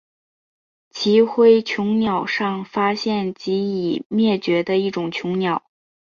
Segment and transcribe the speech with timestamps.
[0.89, 5.63] 奇辉椋鸟上发现及已灭绝的一种椋鸟。